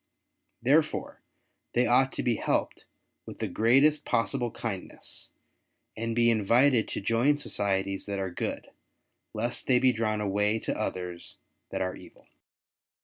[0.63, 1.21] Therefore,
[1.73, 2.85] they ought to be helped
[3.27, 5.29] with the greatest possible kindness,
[5.95, 8.71] and be invited to join societies that are good,
[9.35, 11.37] lest they be drawn away to others
[11.69, 12.25] that are evil."